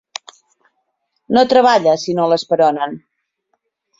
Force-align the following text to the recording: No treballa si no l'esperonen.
No 1.37 1.43
treballa 1.51 1.95
si 2.05 2.17
no 2.21 2.27
l'esperonen. 2.31 2.97